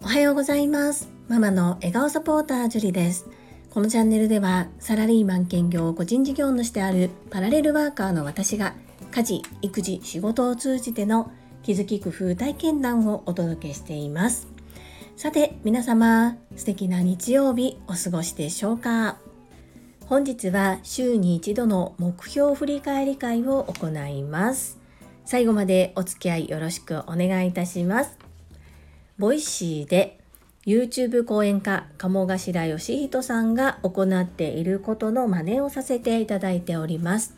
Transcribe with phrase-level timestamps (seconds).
[0.00, 1.08] おはようございます。
[1.26, 3.26] ママの笑顔サポータージュリです。
[3.68, 8.74] このチャンネルではサラリーマン兼業個人事業主であるパラレルワーカーの私が
[9.10, 11.32] 家事育児仕事を通じての
[11.64, 14.46] 気づき工夫体験談をお届けしています。
[15.16, 19.16] さて皆様素敵な日曜日お過ごしでしょうか？
[20.06, 24.80] 本日は週に一度の目標振り返り会を行います。
[25.32, 28.18] 最後までお付き合いよろしくお願いいたします。
[29.16, 30.20] ボイシーで
[30.66, 37.34] YouTube 講演家鴨頭義人さんが行っていることの真似をさせていただいております。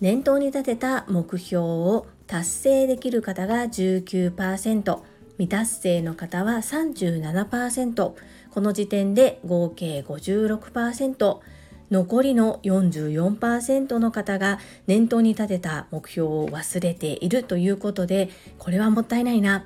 [0.00, 5.00] 年頭に立てた目標を達成できる方が19%
[5.32, 8.12] 未達成の方は37%
[8.52, 11.40] この時点で合計56%
[11.90, 19.64] 残りの44%の方が念頭に立てた目標を忘れているということでこれはもったいないな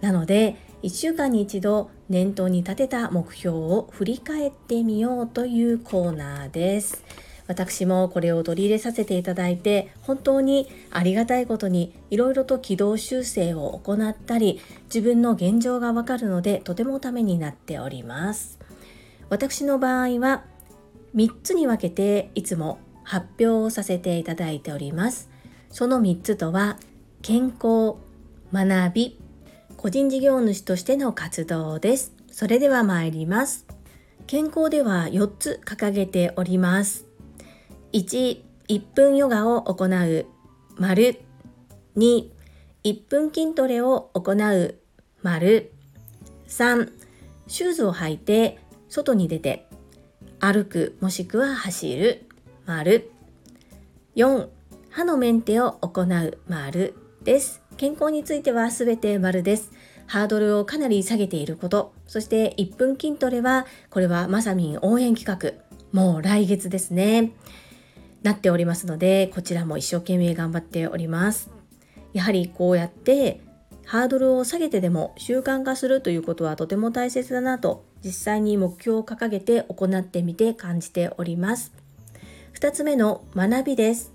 [0.00, 7.02] なので1週間に一度念頭に立てた目標を振り返ってみようというコーナーです。
[7.48, 18.58] 私もこれを取り入れさせていただいて本当にありがたいことにいろいろと軌道修正を行ったり自分の現状がわかるのでとてもためになっております
[19.30, 20.44] 私の場合は
[21.14, 25.30] 3つに分けていつも発表をさせていただいております。
[25.70, 26.78] その3つとは
[27.22, 27.96] 健康
[28.52, 29.20] 学び
[29.76, 32.12] 個人事業主としての活動です。
[32.30, 33.66] それでは参ります。
[34.26, 37.06] 健康では4つ掲げております。
[37.92, 40.26] 1、1分ヨガを行う、
[40.76, 41.20] 丸。
[41.96, 42.28] 2、
[42.84, 44.74] 1分筋トレを行う、
[45.22, 45.72] 丸。
[46.48, 46.92] 3、
[47.46, 49.67] シューズを履いて外に出て。
[50.40, 52.26] 歩くもしくは走る、
[52.66, 53.10] 丸。
[54.16, 54.48] 4、
[54.90, 57.62] 歯のメンテを行う、丸です。
[57.76, 59.70] 健康についてはすべて丸です。
[60.06, 65.66] ハードルをかなり下げていること、そして1分筋トレは、これはまさみん応援企画。
[65.92, 67.32] もう来月ですね。
[68.22, 71.50] なっておりますのでこちらも一生懸命頑張っております
[72.12, 73.40] やはりこうやって
[73.84, 81.72] ハードルを下げてでも習慣化するということはとても大切だなと実際に目標を掲げて行ってみて感じております。
[82.54, 84.12] 2つ目の学びです。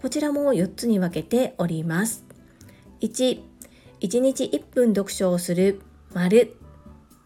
[0.00, 2.24] こちらも4つに分けております。
[3.00, 3.40] 1
[4.00, 5.80] 1日1分読書をする。
[6.12, 6.56] 丸。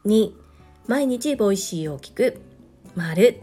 [0.04, 0.32] 2
[0.86, 2.40] 毎日ボイシーを聞く。
[2.94, 3.42] 丸。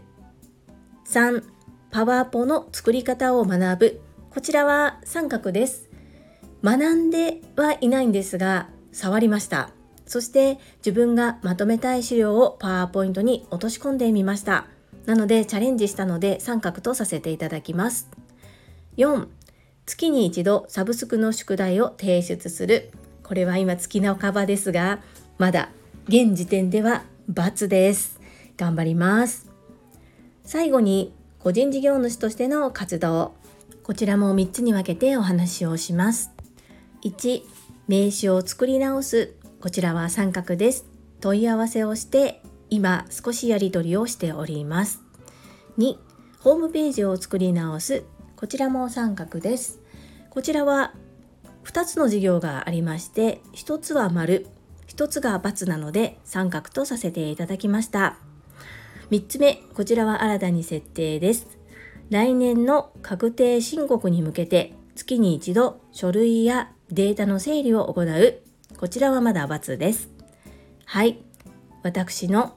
[1.06, 1.42] 3
[1.90, 4.00] パワーポの作り方を学ぶ。
[4.30, 5.88] こちらは三角です。
[6.62, 9.77] 学んではいないんですが、触りました。
[10.08, 14.66] そして自分がまとめたい資料をパワーポイントに落とし込んでみました。
[15.06, 18.08] なのでチャレンジしたので三角とさせていただきます。
[18.96, 19.28] 4、
[19.86, 22.90] 月に一度サブスクの宿題を提出する。
[23.22, 25.00] これは今月のカバですが、
[25.38, 25.68] まだ
[26.08, 28.18] 現時点では×です。
[28.56, 29.48] 頑張ります。
[30.48, 33.34] 最後に個人事業主としての活動
[33.82, 36.30] こちらも3つに分けてお話をします
[37.04, 37.42] 1
[37.86, 40.86] 名刺を作り直すこちらは三角です。
[41.20, 45.02] 問い合わせをして今少しやり取りをしております。
[45.78, 45.96] 2
[46.38, 48.04] ホームページを作り直す。
[48.36, 49.80] こちらも三角です。
[50.30, 50.94] こちらは
[51.64, 54.46] 2つの事業がありまして1つは丸
[54.86, 58.16] 1つが×なので三角とさせていただきました。
[59.10, 61.48] 3つ目、こちらは新たに設定です。
[62.10, 68.47] 来年の確定申告に向けて月に一度書類やデータの整理を行う。
[68.78, 70.08] こちらはまだ×です。
[70.84, 71.18] はい。
[71.82, 72.56] 私の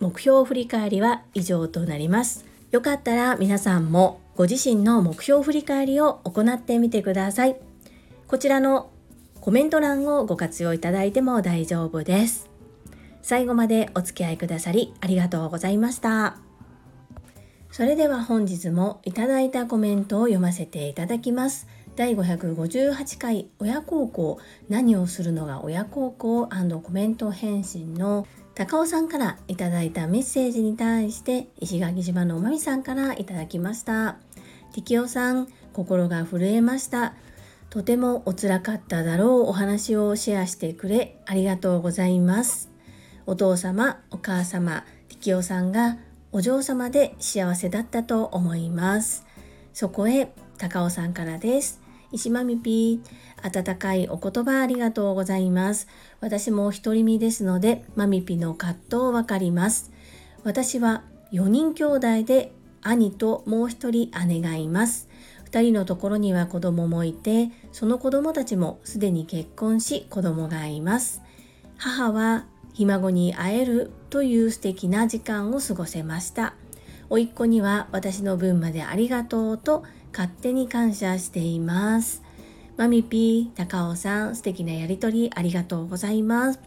[0.00, 2.46] 目標振り返りは以上となります。
[2.70, 7.56] よかったら皆さんもご自身の目標振り返りを行ってみてください。
[8.26, 8.90] こちらの
[9.42, 12.48] コメント欄をご活用いただいても大丈夫です。
[13.20, 16.38] 最後までお付き合いくださりありがとうございました。
[17.70, 21.66] それでは本日もいただいたコメントを読ませていただきます。
[21.98, 28.24] 第558回親孝行何をするのが親孝行コメント返信の
[28.54, 34.18] 高尾さんからいただいたメッセージに対して石垣島のおまみさんからいただきました。
[34.72, 37.14] 力夫さん、心が震えました。
[37.68, 42.70] とてもおつらかっただろうお話をシェアしてくれありがとうございます。
[43.26, 45.98] お父様お母様力夫さんが
[46.30, 49.26] お嬢様で幸せだったと思います
[49.74, 55.88] そこへ高尾さんからです石まみぴー温かいお言葉ありがとうございます。
[56.20, 59.92] 私も独り身ですのでまみぴの葛藤わかります。
[60.44, 61.02] 私は
[61.32, 62.52] 4人兄弟で
[62.82, 65.08] 兄ともう一人姉がいます。
[65.50, 71.22] 2人のところには子供もいてその子供たちもすでに結婚し子供がいます。
[71.76, 76.54] 母はひ孫に会えるという素敵な時間を過ごせました。
[77.10, 79.84] 甥っ子には私の分までありがとうと
[80.18, 82.24] 勝手に感謝しています
[82.76, 86.60] マミピー、高尾さん、素敵なやりとりありがとうございます。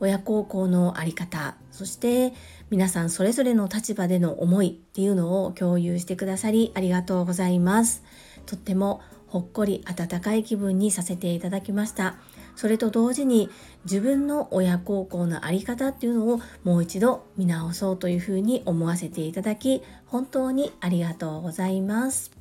[0.00, 2.32] 親孝行のあり方、そして
[2.68, 8.02] 皆さんそれぞれの立場での思いっていうのを共有してくださりありがとうございます。
[8.46, 12.16] とってもほっこり温かい気分にさせていただきました。
[12.56, 13.50] それと同時に
[13.84, 22.39] 自分の親孝行のあり方っていうのをもう一度見直そうというふうに思わせていただき本当にありがとうございます。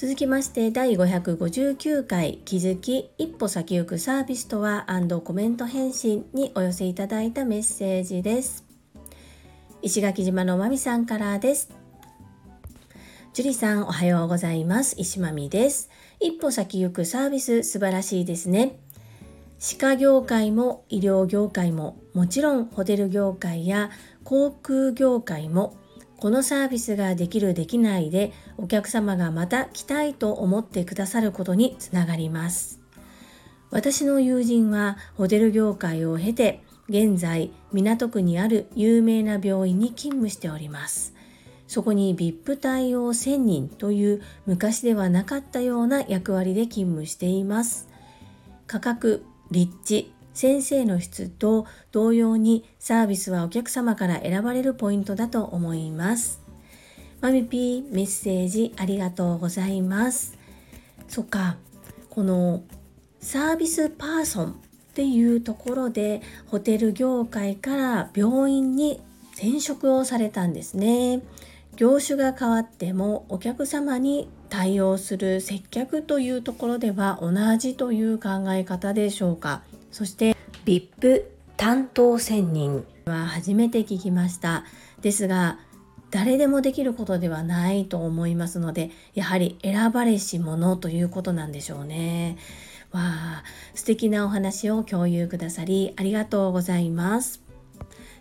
[0.00, 4.86] 続きまして第559回気づき一歩先行くサービスとは
[5.24, 8.64] コメント返信にお寄せいただいたメッセージです。
[9.82, 11.72] 石垣島のまみさんからです。
[13.32, 14.94] 樹里さんおはようございます。
[15.00, 15.90] 石まみです。
[16.20, 18.78] 一歩先行くサービス素晴らしいですね。
[19.58, 23.90] 歯科業界も医療業界ももちろんホテル業界や
[24.22, 25.76] 航空業界も
[26.18, 32.80] このサービスができるできないでお客様がまた来たいと思ってくださることにつながります。
[33.70, 41.14] 私の友人はホテル業界を経て現在港区にある有名な病院に勤務しております。
[41.68, 47.88] そこに VIP 対応1000人という昔ではなかったような役割で勤務しています。
[48.66, 56.40] 価格立地先生の質と同様にサービスはお客様から選ばれるポイントだと思います。
[57.20, 60.38] マミピーメッセージありがとうございます。
[61.08, 61.56] そっか、
[62.10, 62.62] この
[63.20, 64.54] サービスパーソンっ
[64.94, 69.00] ていうところでホテル業界から病院に
[69.34, 71.22] 転職をされたんですね。
[71.76, 79.62] 業種が変わってもお客様に対応する接客というところでは同じという考え方でしょうか。
[79.98, 81.24] そして VIP
[81.56, 84.64] 担当専任は初めて聞きました。
[85.02, 85.58] ですが
[86.12, 92.36] 誰でもできることではないと思いますのでやはり選ばれし者ということなんでしょうね。
[92.92, 97.42] わあ素敵なお話を共有くださりありがとうございます。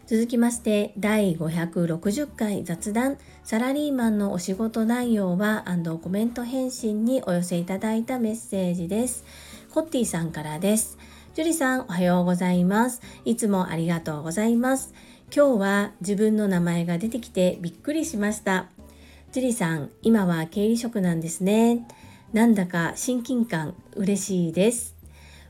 [0.07, 3.19] 続きまして第560回雑談。
[3.43, 5.65] サラリーマンのお仕事内容は
[6.01, 9.23] コメント返信にお寄せいただいたメッセージです。
[9.71, 10.97] コッティさんからです。
[11.37, 12.99] ジュリさん、おはようございます。
[13.23, 14.95] いつもありがとうございます。
[15.31, 18.65] 今日は自分の名前が出てきてびっくりしました。
[19.31, 21.85] ジュリさん、今は経理職なんですね。
[22.33, 24.95] なんだか親近感嬉しいです。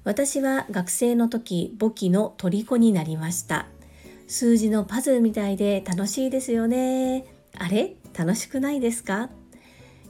[0.03, 3.67] 私は学生の時、簿記の虜になりました。
[4.27, 7.25] 数字のパズルみたいで楽しいですよね。
[7.57, 7.95] あれ？
[8.13, 9.29] 楽しくないですか？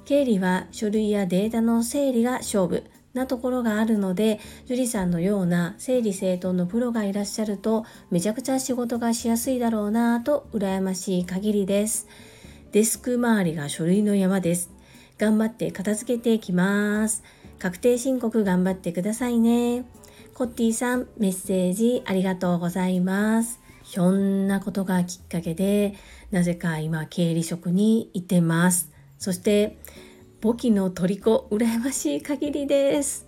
[0.06, 2.84] 経理は書類やデータの整理が勝負。
[3.18, 12.08] なところがあるので樹里さんのような整理整頓のプロがいらっしゃるとめちゃくちゃ仕事がしやすいだろうなと羨ましい限りです。
[12.72, 14.72] デスク周りが書類の山です。
[15.18, 17.24] 頑張って片付けていきます。
[17.60, 19.86] 確定申告頑張ってくださいね。
[20.36, 23.60] コッティさんメッセージありがとうございます。
[23.84, 25.96] ひょんなことがきっかけで
[26.30, 28.92] なぜか今経理職にいてます。
[29.18, 29.80] そして
[30.40, 33.26] 簿記の虜羨ましい限りです。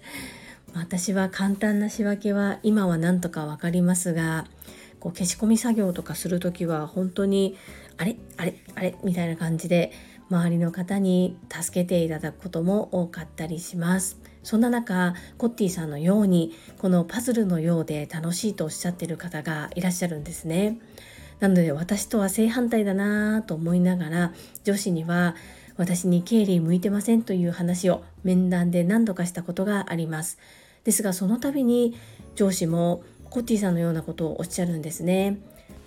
[0.76, 4.46] 私は簡単な仕分けは今はなんとかわかりますが
[5.00, 7.58] こう消し込み作業とかする時は本当に
[7.98, 8.16] あれ？
[8.38, 8.56] あれ？
[8.76, 8.96] あれ？
[9.04, 9.92] みたいな感じで
[10.30, 14.20] 周りの方に助けていただくことも多かったりします。
[14.44, 20.78] そんな中コッティさんのようにこのパズルのようで楽しいとおっしゃってる方がいらっしゃるんですね。
[21.40, 25.36] なので私とは正反対だなぁと思いながら女子には
[25.80, 30.38] 私に経理向いてませんという話を面談で何度かしたことがあります。
[30.84, 31.96] ですがその度に
[32.36, 35.38] 上司もコッティさんのようなことをおっしゃるんですね。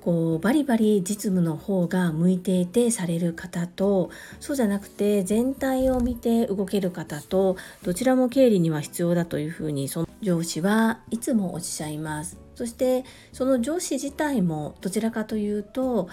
[0.00, 16.08] こうバリバリ実務の方が向いていてされる方とそうじゃなくて全体を見て動ける方とどちらも経理には必要だというふうにその上司はいつもおっしゃいますそしてその上司自体もどちらかというと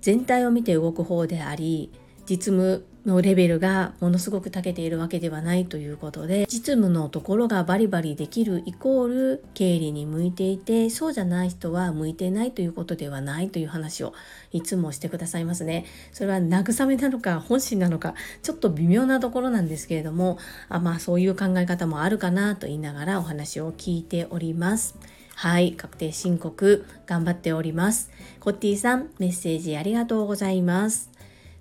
[0.00, 1.92] 全体を見て動く方であり
[2.28, 14.12] 実務のレベルがものすごく長けているわけではないということで実務のところがバリバリできるイコール経理に向いていてそうじゃない人は向いてないということではないという話を
[14.52, 24.96] いつもしてくださいますねそれは慰めなのか本心なのか ちょっと微妙なところなんですけれどもあまあそういう考え方もあるかなと言いながらお話を聞いております
[25.34, 28.10] はい、確定申告頑張っております。
[28.40, 31.12] コッティさん、メッセージありがとうございます。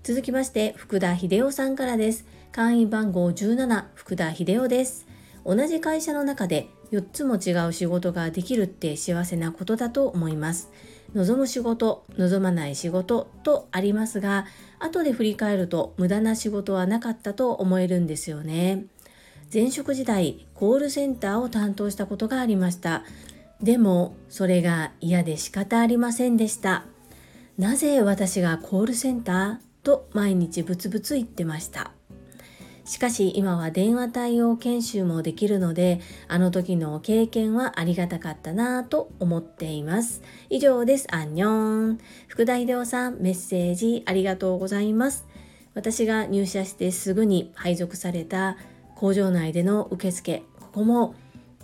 [0.07, 2.25] 続きまして福田秀夫さんからです。
[2.53, 5.05] 会員番号17福田秀夫です。
[5.43, 10.71] 同じ会社の中で4つも違う仕事ができるって幸せなことだと思います。
[11.13, 14.45] 望む仕事望まない仕事とありますが
[14.79, 18.85] 後で振り返ると無駄な仕事はなかったと思えるんですよね。
[19.53, 23.03] 前職時代コールセンターを担当したことがありました。
[23.61, 26.85] でもそれが嫌で仕方ありませんでした。
[27.57, 29.66] なぜ私がコールセンター？
[29.87, 31.93] と毎日ブツブツ言ってました
[32.83, 40.21] しかし今は電話対応研修もできるので、あの時の経験はありがたかったなぁと思っています。
[40.49, 41.13] 以上です。
[41.13, 41.99] アンニョン。
[42.29, 45.27] 福田秀夫さん、メッセージありがとうございます。
[45.73, 48.55] 私が入社してすぐに配属された
[48.95, 51.13] 工場内での受付、ここも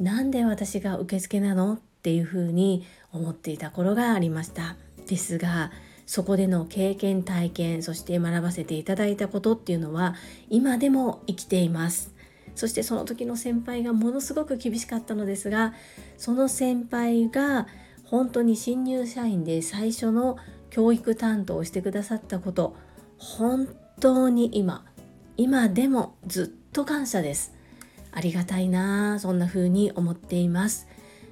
[0.01, 1.75] なんで私が受付なの？
[1.75, 4.75] っていうふうに思っていた頃がありました。
[5.07, 5.71] ですが、
[6.05, 10.15] そこでの経験体験そして学ばせていただいたことっていうのは
[10.49, 12.13] 今でも生きています。
[12.55, 15.73] そしてその時の先輩がものすごく厳しかったのですが
[16.17, 17.67] その先輩が
[18.03, 20.37] 本当に新入社員で最初の
[20.69, 22.75] 教育担当をしてくださったこと
[23.17, 23.67] 本
[23.99, 24.85] 当に今
[25.35, 27.53] 今でもずっと感謝です。
[28.11, 30.87] ありがたいなそんな風に思っています。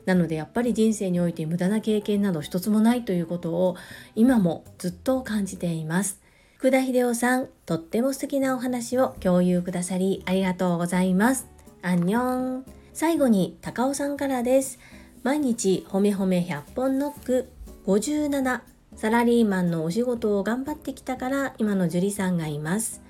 [0.06, 3.76] なのでやっぱり人生において無駄な経験など一つもないということを
[4.16, 6.22] 今もずっと感じています。
[6.58, 11.48] 福田秀夫さん、とっても素敵なお話を共有くださりありがとうございます。
[11.82, 12.66] アンニョン。
[12.94, 14.78] 最後に高尾さんからです。
[15.24, 17.50] 毎日ほめほめ100本ノック
[17.86, 18.62] 57
[18.96, 23.02] サラリーマンのお仕事を頑張ってきたから今の樹里さんがいます。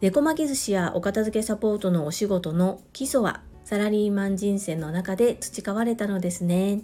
[0.00, 6.82] 猫巻き寿司やお片付けサポートのお仕事の基礎はサラリーマン人生の中で培われたのですね。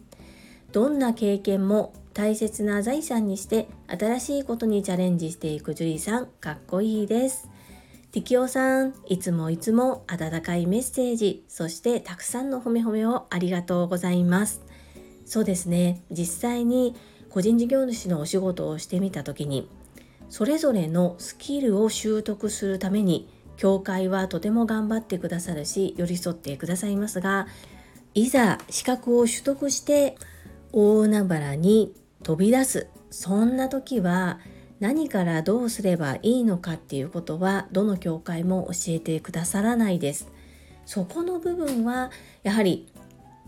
[0.73, 7.49] どんな経験も大切な財産にして新しいことにチャレンジしていくジュリーさん、かっこいいです。
[8.11, 14.63] ティキオさん、いつもいつも温かいメッセージ、そしてたくさんの褒め褒めをありがとうございます。
[15.27, 16.97] そうですね、実際に
[17.31, 19.69] 個人事業主のお仕事をしてみた時に、
[20.31, 27.47] それぞれのスキルを習得するために教会はとても頑張ってくださるし寄り添ってくださいますが
[28.15, 30.17] いざ資格を取得して
[30.73, 34.39] 大海原に飛び出すそんな時は
[34.81, 40.29] 何からどうすればいいのかっていうことはどの教会も教えてくださらないです。
[40.87, 42.11] そこの部分は
[42.45, 42.87] やはり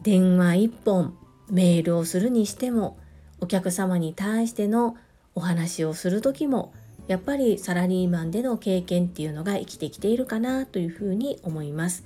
[0.03, 1.17] 電話一本
[1.49, 2.99] メールをするにしても
[3.41, 4.97] お客様に対しての
[5.35, 6.73] お話をする時も
[7.11, 12.05] やっぱりサラリーマンでの経験っていうのが生きてきているかなというふうに思います。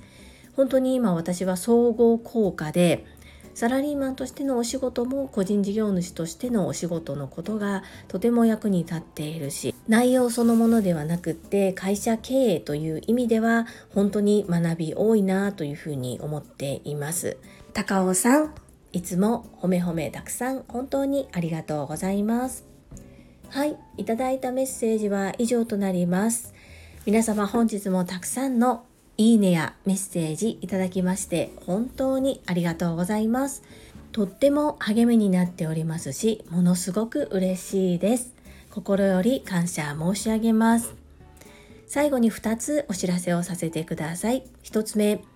[0.55, 3.05] 本当に今私は総合効果で
[3.53, 17.37] サラリーマンとしてのお仕事も個人事業主としてのお仕事のことがとても役に立っているし内容そのものではなくって会社経営という意味では本当に学び多いなというふうに思っています
[17.73, 18.55] 高尾さん
[18.91, 22.74] いつも褒め褒めたくさん本当にありがとうございます
[23.55, 26.53] はい、いただいたメッセージは以上となります。
[27.05, 28.83] 皆様本日もたくさんの
[29.15, 33.63] いいねやメッセージいただきまして本当にありがとうございます。
[34.11, 38.33] とっても励みになっておりますし、ものすごく嬉しいです。
[38.71, 40.93] 心より感謝申し上げます。
[41.87, 44.43] 最後に2つお知らせをさせてください。
[44.63, 45.23] 1つ目、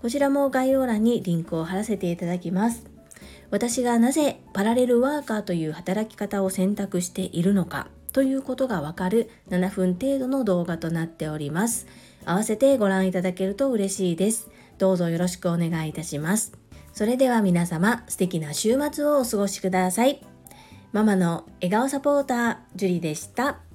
[0.00, 2.84] こちらも概要欄にリンクを貼らせていただきます。
[3.50, 11.86] 私がなぜパラレルワーカーという働き方を選択しているのかということがわかる7分程度の動画となっております。
[12.24, 14.50] 合わせてご覧いただけると嬉しいです。
[14.78, 16.52] どうぞよろしくお願いいたします。
[16.92, 20.22] それでは皆様素敵な週末をお過ごしください。
[20.92, 23.69] ママの笑顔サポーター、ジュリでした。